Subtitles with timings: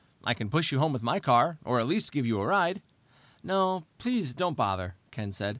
[0.23, 2.81] "I can push you home with my car, or at least give you a ride."
[3.43, 5.49] "No, please don't bother," Ken said.